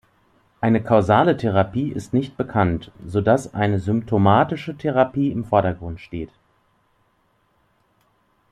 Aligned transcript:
Eine 0.61 0.81
kausale 0.81 1.37
Therapie 1.37 1.91
ist 1.91 2.11
nicht 2.11 2.35
bekannt, 2.35 2.91
so 3.05 3.21
dass 3.21 3.53
eine 3.53 3.79
symptomatische 3.79 4.75
Therapie 4.75 5.29
im 5.29 5.45
Vordergrund 5.45 6.01
steht. 6.01 6.31